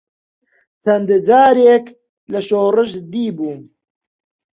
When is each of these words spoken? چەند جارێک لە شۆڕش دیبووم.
چەند 0.83 1.09
جارێک 1.27 1.85
لە 2.31 2.39
شۆڕش 2.47 2.91
دیبووم. 3.11 3.61